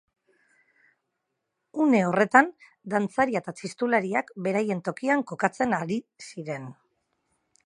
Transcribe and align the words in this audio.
Une 1.85 1.99
horretan, 2.07 2.49
dantzaria 2.95 3.43
eta 3.45 3.55
txistulariak 3.61 4.35
beraien 4.49 4.85
tokian 4.91 5.25
kokatzen 5.35 5.81
ari 5.83 6.03
ziren. 6.31 6.71